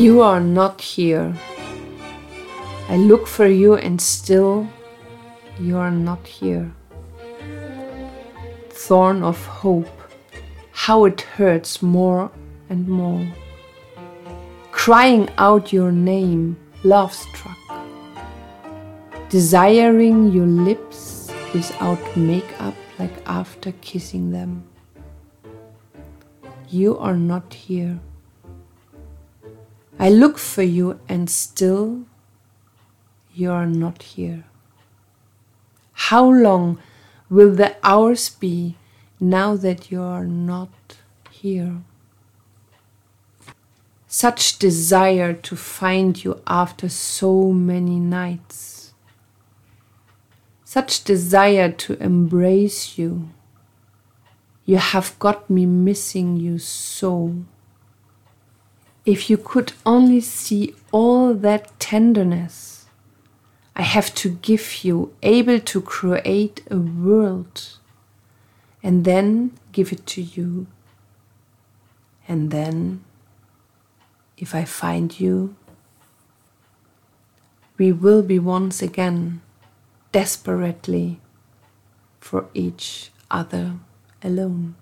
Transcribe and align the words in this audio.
You 0.00 0.22
are 0.22 0.40
not 0.40 0.80
here. 0.80 1.34
I 2.88 2.96
look 2.96 3.26
for 3.26 3.46
you 3.46 3.74
and 3.74 4.00
still 4.00 4.66
you 5.58 5.76
are 5.76 5.90
not 5.90 6.26
here. 6.26 6.72
Thorn 8.70 9.22
of 9.22 9.44
hope, 9.44 9.92
how 10.72 11.04
it 11.04 11.20
hurts 11.20 11.82
more 11.82 12.30
and 12.70 12.88
more. 12.88 13.28
Crying 14.72 15.28
out 15.36 15.70
your 15.70 15.92
name, 15.92 16.56
love 16.82 17.12
struck. 17.12 17.58
Desiring 19.28 20.32
your 20.32 20.46
lips 20.46 21.30
without 21.52 22.00
makeup, 22.16 22.74
like 22.98 23.22
after 23.26 23.72
kissing 23.82 24.30
them. 24.30 24.64
You 26.70 26.96
are 26.96 27.18
not 27.18 27.52
here. 27.52 28.00
I 30.00 30.08
look 30.08 30.38
for 30.38 30.62
you 30.62 30.98
and 31.10 31.28
still 31.28 32.06
you 33.34 33.50
are 33.50 33.66
not 33.66 34.02
here. 34.02 34.44
How 35.92 36.24
long 36.26 36.78
will 37.28 37.54
the 37.54 37.76
hours 37.82 38.30
be 38.30 38.78
now 39.20 39.56
that 39.56 39.90
you 39.90 40.00
are 40.00 40.24
not 40.24 40.70
here? 41.30 41.82
Such 44.08 44.58
desire 44.58 45.34
to 45.34 45.54
find 45.54 46.24
you 46.24 46.40
after 46.46 46.88
so 46.88 47.52
many 47.52 48.00
nights. 48.00 48.94
Such 50.64 51.04
desire 51.04 51.72
to 51.72 52.02
embrace 52.02 52.96
you. 52.96 53.28
You 54.64 54.78
have 54.78 55.18
got 55.18 55.50
me 55.50 55.66
missing 55.66 56.38
you 56.38 56.58
so. 56.58 57.44
If 59.04 59.30
you 59.30 59.36
could 59.36 59.72
only 59.84 60.20
see 60.20 60.74
all 60.92 61.34
that 61.34 61.78
tenderness 61.80 62.80
I 63.80 63.82
have 63.82 64.14
to 64.16 64.28
give 64.28 64.84
you, 64.84 65.14
able 65.22 65.58
to 65.58 65.80
create 65.80 66.62
a 66.70 66.76
world 66.76 67.78
and 68.82 69.06
then 69.06 69.52
give 69.72 69.90
it 69.90 70.06
to 70.08 70.20
you. 70.20 70.66
And 72.28 72.50
then, 72.50 73.02
if 74.36 74.54
I 74.54 74.66
find 74.66 75.18
you, 75.18 75.56
we 77.78 77.90
will 77.90 78.22
be 78.22 78.38
once 78.38 78.82
again 78.82 79.40
desperately 80.12 81.20
for 82.20 82.48
each 82.52 83.10
other 83.30 83.76
alone. 84.22 84.74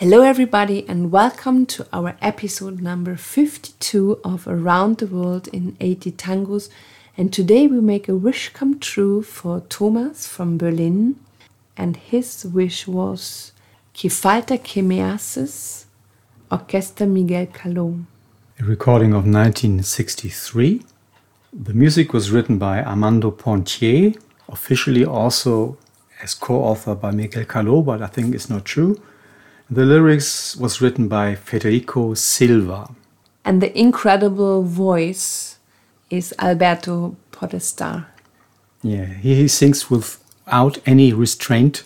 Hello, 0.00 0.22
everybody, 0.22 0.88
and 0.88 1.10
welcome 1.10 1.66
to 1.66 1.84
our 1.92 2.16
episode 2.22 2.80
number 2.80 3.16
52 3.16 4.20
of 4.22 4.46
Around 4.46 4.98
the 4.98 5.08
World 5.08 5.48
in 5.48 5.76
80 5.80 6.12
Tangos. 6.12 6.68
And 7.16 7.32
today 7.32 7.66
we 7.66 7.80
make 7.80 8.08
a 8.08 8.14
wish 8.14 8.50
come 8.50 8.78
true 8.78 9.22
for 9.22 9.58
Thomas 9.68 10.24
from 10.24 10.56
Berlin. 10.56 11.16
And 11.76 11.96
his 11.96 12.44
wish 12.44 12.86
was 12.86 13.50
Que 13.92 14.08
falta 14.08 14.62
que 14.62 14.84
me 14.84 14.98
haces, 14.98 15.86
Orchestra 16.48 17.04
Miguel 17.04 17.46
Caló. 17.46 18.04
A 18.60 18.64
recording 18.64 19.10
of 19.14 19.24
1963. 19.24 20.84
The 21.52 21.74
music 21.74 22.12
was 22.12 22.30
written 22.30 22.56
by 22.56 22.84
Armando 22.84 23.32
Pontier, 23.32 24.12
officially 24.48 25.04
also 25.04 25.76
as 26.22 26.34
co-author 26.34 26.94
by 26.94 27.10
Miguel 27.10 27.46
Caló, 27.46 27.84
but 27.84 28.00
I 28.00 28.06
think 28.06 28.32
it's 28.36 28.48
not 28.48 28.64
true. 28.64 28.96
The 29.70 29.84
lyrics 29.84 30.56
was 30.56 30.80
written 30.80 31.08
by 31.08 31.34
Federico 31.34 32.14
Silva. 32.14 32.88
And 33.44 33.60
the 33.60 33.78
incredible 33.78 34.62
voice 34.62 35.58
is 36.08 36.32
Alberto 36.38 37.16
Podesta. 37.32 38.06
Yeah, 38.82 39.04
he, 39.04 39.34
he 39.34 39.46
sings 39.46 39.90
without 39.90 40.78
any 40.86 41.12
restraint. 41.12 41.84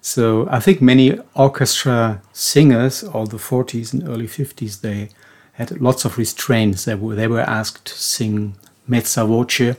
So 0.00 0.48
I 0.50 0.58
think 0.58 0.80
many 0.80 1.18
orchestra 1.34 2.22
singers 2.32 3.04
of 3.04 3.28
the 3.28 3.36
40s 3.36 3.92
and 3.92 4.08
early 4.08 4.26
50s, 4.26 4.80
they 4.80 5.10
had 5.52 5.82
lots 5.82 6.06
of 6.06 6.16
restraints. 6.16 6.86
They 6.86 6.94
were, 6.94 7.14
they 7.14 7.28
were 7.28 7.40
asked 7.40 7.84
to 7.84 7.94
sing 7.94 8.56
mezza 8.88 9.26
voce 9.26 9.76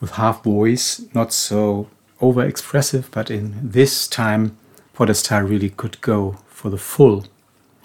with 0.00 0.10
half 0.12 0.44
voice, 0.44 1.00
not 1.14 1.32
so 1.32 1.88
over 2.20 2.44
expressive, 2.44 3.08
but 3.10 3.30
in 3.30 3.58
this 3.62 4.06
time, 4.06 4.58
Podesta 4.92 5.42
really 5.42 5.70
could 5.70 5.98
go 6.02 6.36
for 6.58 6.70
the 6.70 6.78
full. 6.78 7.24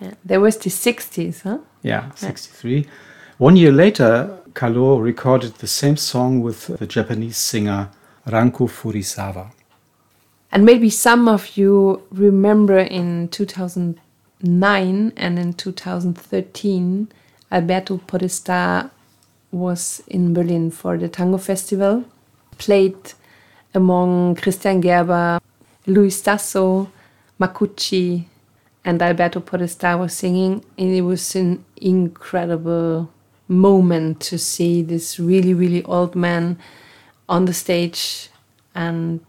Yeah. 0.01 0.16
There 0.25 0.41
was 0.41 0.57
the 0.57 0.72
60s, 0.72 1.44
huh? 1.44 1.59
Yeah, 1.84 2.09
63. 2.16 2.78
Yeah. 2.78 2.84
One 3.38 3.56
year 3.56 3.72
later, 3.72 4.39
Caló 4.53 5.01
recorded 5.01 5.53
the 5.56 5.67
same 5.67 5.95
song 5.95 6.41
with 6.41 6.67
the 6.79 6.88
Japanese 6.88 7.38
singer 7.38 7.89
Ranko 8.28 8.67
Fujisawa. 8.67 9.51
And 10.51 10.66
maybe 10.66 10.89
some 10.89 11.28
of 11.28 11.56
you 11.57 12.01
remember 12.11 12.79
in 12.79 13.28
2009 13.29 15.13
and 15.17 15.40
in 15.40 15.53
2013, 15.53 17.07
Alberto 17.51 17.97
Podesta 18.07 18.90
was 19.51 20.01
in 20.07 20.34
Berlin 20.34 20.72
for 20.72 20.97
the 20.97 21.09
Tango 21.09 21.38
Festival, 21.38 22.05
played 22.57 23.13
among 23.75 24.35
Christian 24.35 24.81
Gerber, 24.81 25.40
Luis 25.85 26.22
Stazo, 26.22 26.88
Makuchi, 27.40 28.25
and 28.86 29.02
Alberto 29.02 29.40
Podesta 29.40 29.98
was 29.98 30.14
singing, 30.14 30.64
and 30.78 30.94
it 30.94 31.02
was 31.02 31.36
an 31.36 31.64
incredible 31.78 33.10
moment 33.48 34.20
to 34.22 34.38
see 34.38 34.82
this 34.82 35.20
really, 35.20 35.54
really 35.54 35.84
old 35.84 36.16
man 36.16 36.58
on 37.30 37.46
the 37.46 37.54
stage. 37.54 38.30
And 38.76 39.22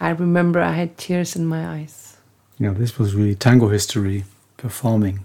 I 0.00 0.10
remember 0.10 0.60
I 0.60 0.72
had 0.72 0.96
tears 0.96 1.36
in 1.36 1.46
my 1.46 1.68
eyes. 1.68 2.16
Yeah, 2.58 2.72
this 2.72 2.98
was 2.98 3.14
really 3.14 3.34
tango 3.34 3.68
history 3.68 4.24
performing. 4.56 5.24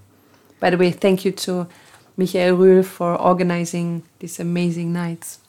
By 0.60 0.70
the 0.70 0.78
way, 0.78 0.92
thank 0.92 1.26
you 1.26 1.32
to 1.32 1.68
Michael 2.16 2.58
Rühl 2.58 2.86
for 2.86 3.20
organizing 3.20 4.04
these 4.20 4.40
amazing 4.40 4.94
nights. 4.94 5.40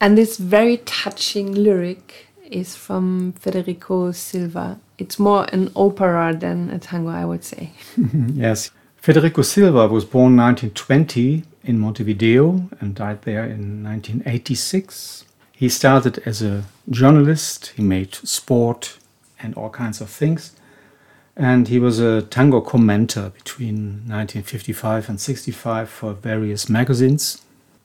And 0.00 0.18
this 0.18 0.36
very 0.36 0.78
touching 0.78 1.54
lyric 1.54 2.26
is 2.52 2.76
from 2.76 3.32
Federico 3.32 4.12
Silva 4.12 4.78
it's 5.02 5.18
more 5.18 5.46
an 5.52 5.68
opera 5.74 6.32
than 6.32 6.70
a 6.70 6.78
tango, 6.78 7.10
I 7.10 7.24
would 7.24 7.42
say. 7.42 7.72
yes. 8.34 8.70
Federico 8.96 9.42
Silva 9.42 9.88
was 9.88 10.04
born 10.04 10.36
1920 10.36 11.42
in 11.64 11.80
Montevideo 11.80 12.68
and 12.80 12.94
died 12.94 13.22
there 13.22 13.44
in 13.44 13.82
1986. 13.82 15.24
He 15.50 15.68
started 15.68 16.18
as 16.24 16.40
a 16.40 16.64
journalist, 16.88 17.72
he 17.76 17.82
made 17.82 18.14
sport 18.14 18.98
and 19.40 19.54
all 19.56 19.70
kinds 19.70 20.00
of 20.00 20.08
things. 20.08 20.52
And 21.36 21.66
he 21.66 21.80
was 21.80 21.98
a 21.98 22.22
tango 22.22 22.60
commenter 22.60 23.34
between 23.34 24.04
1955 24.06 25.08
and 25.08 25.20
65 25.20 25.88
for 25.88 26.12
various 26.12 26.68
magazines. 26.68 27.42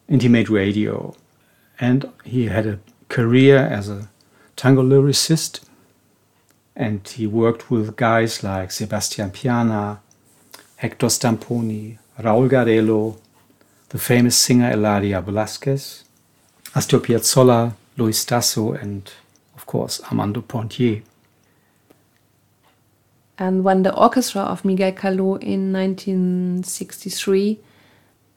And 0.07 0.21
he 0.21 0.27
made 0.27 0.49
radio. 0.49 1.15
And 1.79 2.11
he 2.23 2.45
had 2.45 2.67
a 2.67 2.79
career 3.09 3.57
as 3.57 3.89
a 3.89 4.09
tango 4.57 4.81
lyricist 4.81 5.61
and 6.75 7.07
he 7.07 7.25
worked 7.25 7.71
with 7.71 7.95
guys 7.95 8.43
like 8.43 8.71
Sebastian 8.71 9.31
Piana, 9.31 9.99
Hector 10.75 11.07
Stamponi, 11.07 11.97
Raul 12.19 12.49
Garello, 12.49 13.17
the 13.89 13.97
famous 13.97 14.37
singer 14.37 14.71
Eladia 14.71 15.23
Blázquez, 15.23 16.03
Astor 16.75 16.99
Piazzolla, 16.99 17.73
Luis 17.97 18.23
Stazo, 18.23 18.79
and 18.79 19.11
of 19.55 19.65
course 19.65 20.01
Armando 20.11 20.41
Pontier. 20.41 21.01
And 23.39 23.63
when 23.63 23.83
the 23.83 23.95
orchestra 23.95 24.41
of 24.41 24.65
Miguel 24.65 24.91
Caló 24.91 25.41
in 25.41 25.71
1963 25.71 27.59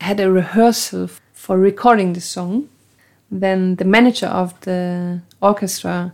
had 0.00 0.21
a 0.21 0.31
rehearsal 0.31 1.09
for 1.33 1.59
recording 1.59 2.12
the 2.12 2.21
song, 2.21 2.69
then 3.31 3.77
the 3.77 3.85
manager 3.85 4.27
of 4.27 4.59
the 4.61 5.23
orchestra 5.41 6.13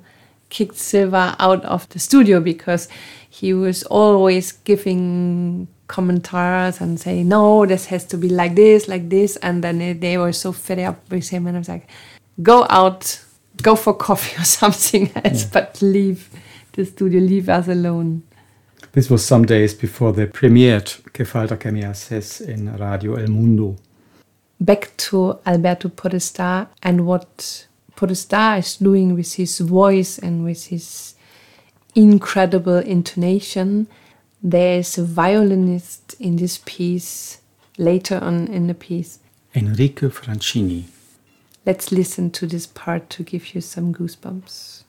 kicked 0.49 0.77
Silva 0.77 1.37
out 1.39 1.65
of 1.65 1.89
the 1.89 1.99
studio 1.99 2.41
because 2.41 2.89
he 3.29 3.53
was 3.53 3.83
always 3.85 4.53
giving 4.53 5.69
commentaries 5.89 6.81
and 6.81 6.99
saying, 6.99 7.29
no, 7.29 7.67
this 7.67 7.87
has 7.87 8.05
to 8.07 8.17
be 8.17 8.29
like 8.29 8.55
this, 8.55 8.89
like 8.89 9.09
this. 9.09 9.37
And 9.37 9.63
then 9.63 10.01
they 10.01 10.19
were 10.19 10.33
so 10.33 10.53
fed 10.53 10.79
up 10.81 11.11
with 11.11 11.29
him. 11.29 11.47
And 11.47 11.57
I 11.57 11.61
was 11.61 11.69
like, 11.69 11.89
go 12.43 12.67
out, 12.71 13.21
go 13.63 13.77
for 13.77 13.95
coffee 13.95 14.41
or 14.41 14.45
something 14.61 15.11
else, 15.17 15.45
yeah. 15.45 15.51
but 15.53 15.83
leave 15.83 16.31
the 16.73 16.85
studio, 16.85 17.21
leave 17.21 17.49
us 17.49 17.69
alone. 17.69 18.23
This 18.93 19.11
was 19.11 19.25
some 19.25 19.45
days 19.45 19.75
before 19.75 20.13
they 20.13 20.27
premiered 20.27 21.03
Que 21.13 21.27
falta 21.27 21.59
que 21.59 21.71
me 21.71 21.83
haces 21.83 22.41
in 22.41 22.75
Radio 22.79 23.17
El 23.17 23.29
Mundo. 23.29 23.77
Back 24.59 24.97
to 24.97 25.39
Alberto 25.45 25.91
Podesta 25.91 26.69
and 26.83 27.07
what 27.07 27.67
Podesta 27.97 28.57
is 28.59 28.77
doing 28.77 29.15
with 29.15 29.35
his 29.35 29.59
voice 29.59 30.19
and 30.19 30.45
with 30.45 30.67
his 30.67 31.15
incredible 31.95 32.77
intonation. 32.77 33.87
There 34.43 34.79
is 34.81 34.99
a 34.99 35.05
violinist 35.05 36.15
in 36.21 36.37
this 36.37 36.61
piece, 36.65 37.41
later 37.79 38.19
on 38.23 38.49
in 38.49 38.67
the 38.67 38.75
piece. 38.75 39.19
Enrique 39.55 40.09
Francini. 40.09 40.85
Let's 41.65 41.91
listen 41.91 42.31
to 42.33 42.47
this 42.47 42.67
part 42.67 43.09
to 43.11 43.23
give 43.23 43.55
you 43.55 43.61
some 43.63 43.93
goosebumps. 43.93 44.83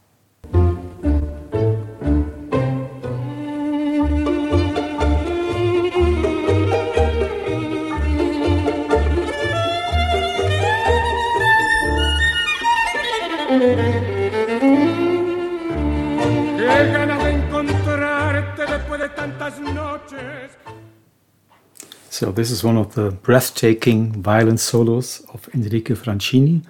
So 22.18 22.32
this 22.32 22.50
is 22.50 22.64
one 22.64 22.78
of 22.78 22.96
the 22.96 23.12
breathtaking 23.12 24.24
violin 24.24 24.58
solos 24.58 25.24
of 25.36 25.48
Enrique 25.54 25.94
Francini. 25.94 26.64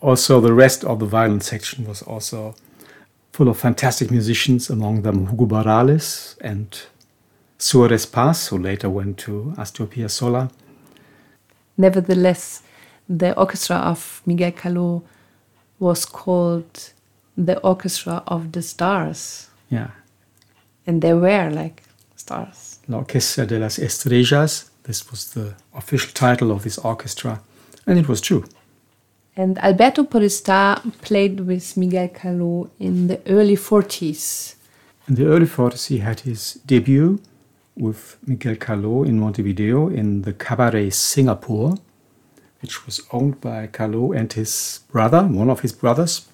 Also, 0.00 0.40
the 0.40 0.54
rest 0.54 0.84
of 0.84 1.00
the 1.00 1.04
violin 1.04 1.42
section 1.42 1.86
was 1.86 2.00
also 2.00 2.54
full 3.30 3.50
of 3.50 3.58
fantastic 3.58 4.10
musicians, 4.10 4.70
among 4.70 5.02
them 5.02 5.26
Hugo 5.26 5.44
Baralis 5.44 6.38
and 6.40 6.80
Suarez 7.58 8.06
Paz, 8.06 8.48
who 8.48 8.56
later 8.56 8.88
went 8.88 9.18
to 9.18 9.52
Astor 9.58 9.84
Piazzolla. 9.84 10.50
Nevertheless, 11.76 12.62
the 13.06 13.36
orchestra 13.36 13.76
of 13.76 14.22
Miguel 14.24 14.52
Caló 14.52 15.02
was 15.78 16.06
called 16.06 16.94
the 17.36 17.58
Orchestra 17.58 18.22
of 18.26 18.52
the 18.52 18.62
Stars. 18.62 19.50
Yeah. 19.68 19.90
And 20.86 21.02
they 21.02 21.12
were 21.12 21.50
like 21.50 21.82
stars. 22.16 22.78
La 22.88 22.96
Orquesta 22.96 23.44
de 23.44 23.58
las 23.58 23.78
Estrellas. 23.78 24.69
This 24.84 25.10
was 25.10 25.32
the 25.32 25.54
official 25.74 26.10
title 26.12 26.50
of 26.50 26.62
this 26.62 26.78
orchestra, 26.78 27.40
and 27.86 27.98
it 27.98 28.08
was 28.08 28.20
true. 28.20 28.44
And 29.36 29.58
Alberto 29.58 30.04
Podestá 30.04 30.80
played 31.02 31.40
with 31.40 31.76
Miguel 31.76 32.08
Caló 32.08 32.68
in 32.78 33.06
the 33.06 33.20
early 33.26 33.56
40s. 33.56 34.56
In 35.08 35.14
the 35.14 35.26
early 35.26 35.46
40s, 35.46 35.86
he 35.86 35.98
had 35.98 36.20
his 36.20 36.54
debut 36.66 37.20
with 37.76 38.16
Miguel 38.26 38.56
Caló 38.56 39.06
in 39.06 39.18
Montevideo 39.18 39.88
in 39.88 40.22
the 40.22 40.32
Cabaret 40.32 40.90
Singapore, 40.90 41.76
which 42.60 42.84
was 42.86 43.00
owned 43.12 43.40
by 43.40 43.66
Caló 43.66 44.16
and 44.16 44.32
his 44.32 44.80
brother, 44.90 45.22
one 45.22 45.48
of 45.50 45.60
his 45.60 45.72
brothers. 45.72 46.28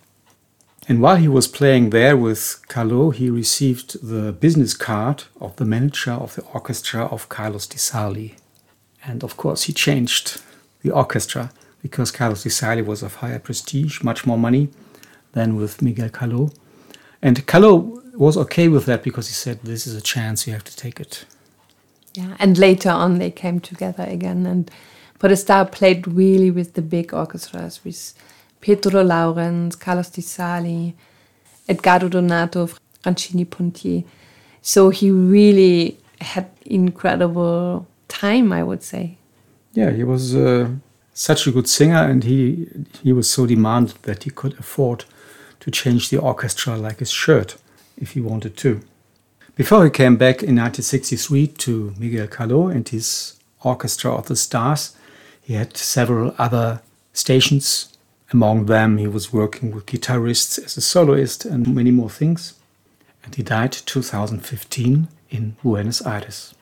And 0.88 1.02
while 1.02 1.16
he 1.16 1.26
was 1.26 1.48
playing 1.48 1.90
there 1.90 2.16
with 2.16 2.62
Caló, 2.68 3.12
he 3.12 3.28
received 3.28 4.08
the 4.08 4.32
business 4.32 4.72
card 4.72 5.24
of 5.40 5.56
the 5.56 5.64
manager 5.64 6.12
of 6.12 6.36
the 6.36 6.42
orchestra 6.54 7.06
of 7.06 7.28
Carlos 7.28 7.66
Di 7.66 7.76
Sarli. 7.76 8.34
And 9.04 9.24
of 9.24 9.36
course, 9.36 9.64
he 9.64 9.72
changed 9.72 10.40
the 10.82 10.92
orchestra 10.92 11.50
because 11.82 12.12
Carlos 12.12 12.44
Di 12.44 12.50
Sarli 12.50 12.86
was 12.86 13.02
of 13.02 13.16
higher 13.16 13.40
prestige, 13.40 14.02
much 14.02 14.26
more 14.26 14.38
money 14.38 14.68
than 15.32 15.56
with 15.56 15.82
Miguel 15.82 16.08
Caló. 16.08 16.54
And 17.20 17.44
Caló 17.46 18.14
was 18.14 18.36
okay 18.36 18.68
with 18.68 18.86
that 18.86 19.02
because 19.02 19.26
he 19.26 19.34
said, 19.34 19.60
This 19.62 19.88
is 19.88 19.94
a 19.96 20.00
chance, 20.00 20.46
you 20.46 20.52
have 20.52 20.64
to 20.64 20.76
take 20.76 21.00
it. 21.00 21.24
Yeah, 22.14 22.36
and 22.38 22.56
later 22.56 22.90
on 22.90 23.18
they 23.18 23.30
came 23.30 23.58
together 23.58 24.04
again. 24.04 24.46
And 24.46 24.70
Podestá 25.18 25.70
played 25.70 26.06
really 26.06 26.50
with 26.50 26.74
the 26.74 26.82
big 26.82 27.12
orchestras, 27.12 27.84
with 27.84 28.14
Pedro 28.60 29.02
Laurenz, 29.02 29.78
Carlos 29.78 30.10
Di 30.10 30.22
Sarli, 30.22 30.94
Edgardo 31.68 32.08
Donato, 32.08 32.68
Francini 33.02 33.44
Pontier. 33.44 34.04
So 34.62 34.90
he 34.90 35.10
really 35.10 35.98
had 36.20 36.50
incredible 36.64 37.86
time, 38.08 38.52
I 38.52 38.62
would 38.62 38.82
say. 38.82 39.16
Yeah, 39.74 39.90
he 39.90 40.04
was 40.04 40.34
uh, 40.34 40.70
such 41.14 41.46
a 41.46 41.52
good 41.52 41.68
singer, 41.68 42.02
and 42.02 42.24
he 42.24 42.68
he 43.02 43.12
was 43.12 43.28
so 43.28 43.46
demanded 43.46 43.96
that 44.02 44.24
he 44.24 44.30
could 44.30 44.58
afford 44.58 45.04
to 45.60 45.70
change 45.70 46.08
the 46.08 46.18
orchestra 46.18 46.76
like 46.76 46.98
his 46.98 47.10
shirt 47.10 47.56
if 47.96 48.12
he 48.12 48.20
wanted 48.20 48.56
to. 48.56 48.80
Before 49.56 49.84
he 49.84 49.90
came 49.90 50.16
back 50.16 50.42
in 50.42 50.56
1963 50.56 51.46
to 51.46 51.94
Miguel 51.98 52.26
Caló 52.26 52.70
and 52.70 52.86
his 52.86 53.36
Orchestra 53.62 54.14
of 54.14 54.26
the 54.26 54.36
Stars, 54.36 54.94
he 55.40 55.54
had 55.54 55.76
several 55.76 56.34
other 56.38 56.82
stations. 57.12 57.95
Among 58.32 58.66
them, 58.66 58.98
he 58.98 59.06
was 59.06 59.32
working 59.32 59.72
with 59.72 59.86
guitarists 59.86 60.58
as 60.64 60.76
a 60.76 60.80
soloist 60.80 61.44
and 61.44 61.74
many 61.74 61.90
more 61.90 62.10
things. 62.10 62.54
And 63.24 63.34
he 63.34 63.42
died 63.42 63.72
2015 63.72 65.08
in 65.30 65.56
Buenos 65.62 66.04
Aires. 66.04 66.54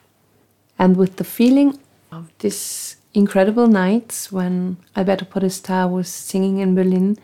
And 0.77 0.97
with 0.97 1.15
the 1.15 1.23
feeling 1.23 1.79
of 2.11 2.31
these 2.39 2.97
incredible 3.13 3.67
nights 3.67 4.31
when 4.31 4.77
Alberto 4.95 5.25
Podestá 5.25 5.89
was 5.89 6.07
singing 6.07 6.59
in 6.59 6.75
Berlin, 6.75 7.17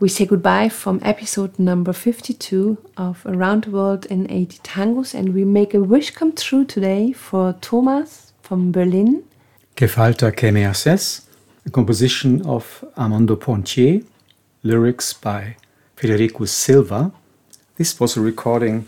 we 0.00 0.08
say 0.08 0.24
goodbye 0.26 0.68
from 0.68 1.00
episode 1.02 1.58
number 1.58 1.92
52 1.92 2.78
of 2.96 3.26
Around 3.26 3.64
the 3.64 3.70
World 3.70 4.06
in 4.06 4.30
80 4.30 4.58
Tangos 4.58 5.12
and 5.12 5.34
we 5.34 5.44
make 5.44 5.74
a 5.74 5.80
wish 5.80 6.12
come 6.12 6.32
true 6.32 6.64
today 6.64 7.12
for 7.12 7.54
Thomas 7.60 8.32
from 8.40 8.70
Berlin. 8.70 9.24
Que 9.74 9.88
falta 9.88 10.32
que 10.32 10.52
me 10.52 10.62
haces, 10.62 11.27
a 11.68 11.70
composition 11.70 12.40
of 12.46 12.82
Armando 12.96 13.36
Pontier, 13.36 14.00
lyrics 14.62 15.12
by 15.12 15.56
Federico 15.96 16.46
Silva. 16.46 17.12
This 17.76 18.00
was 18.00 18.16
a 18.16 18.22
recording 18.22 18.86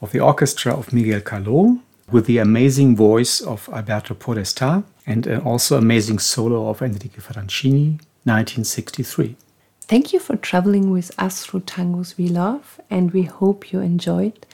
of 0.00 0.12
the 0.12 0.20
orchestra 0.20 0.72
of 0.72 0.92
Miguel 0.92 1.20
Caló 1.20 1.80
with 2.12 2.26
the 2.26 2.38
amazing 2.38 2.94
voice 2.94 3.40
of 3.40 3.68
Alberto 3.72 4.14
Podestá 4.14 4.84
and 5.06 5.26
uh, 5.26 5.40
also 5.44 5.76
amazing 5.76 6.20
solo 6.20 6.68
of 6.68 6.80
Enrique 6.82 7.20
Francini, 7.20 7.98
1963. 8.24 9.36
Thank 9.80 10.12
you 10.12 10.20
for 10.20 10.36
traveling 10.36 10.92
with 10.92 11.10
us 11.18 11.44
through 11.44 11.62
tangos 11.62 12.16
we 12.16 12.28
love, 12.28 12.80
and 12.88 13.10
we 13.10 13.24
hope 13.24 13.72
you 13.72 13.80
enjoyed. 13.80 14.46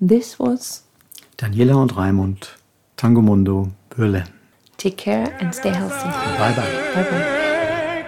This 0.00 0.36
was 0.36 0.82
Daniela 1.38 1.80
and 1.82 1.92
Raimund, 1.92 2.48
Tango 2.96 3.20
Mundo, 3.20 3.70
Berlin. 3.90 4.39
Take 4.80 4.96
care 4.96 5.36
and 5.40 5.54
stay 5.54 5.68
healthy. 5.68 6.08
Bye 6.38 6.54
bye. 6.56 6.64
Bye 6.94 7.04
bye. 7.10 7.24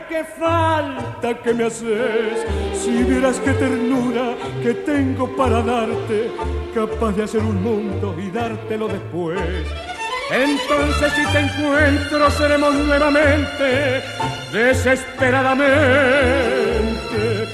qué 0.08 0.24
falta 0.24 1.34
que 1.42 1.52
me 1.52 1.64
haces, 1.64 2.46
si 2.82 3.02
vieras 3.02 3.38
qué 3.40 3.52
ternura 3.52 4.34
que 4.62 4.72
tengo 4.72 5.36
para 5.36 5.60
darte, 5.60 6.30
capaz 6.74 7.12
de 7.12 7.24
hacer 7.24 7.42
un 7.42 7.62
mundo 7.62 8.16
y 8.18 8.30
dártelo 8.30 8.88
después. 8.88 9.66
Entonces 10.30 11.12
si 11.12 11.26
te 11.30 11.40
encuentro 11.40 12.30
seremos 12.30 12.74
nuevamente, 12.74 14.02
desesperadamente, 14.50 17.48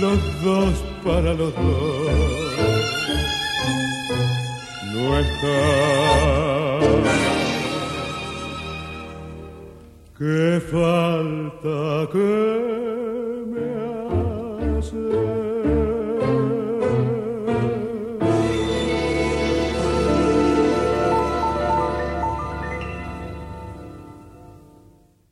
los 0.00 0.42
dos 0.44 0.74
para 1.04 1.34
los 1.34 1.52
dos. 1.56 2.12
No 4.92 5.18
está. 5.18 6.70
Qué 10.20 10.60
falta, 10.60 12.06
que 12.12 12.79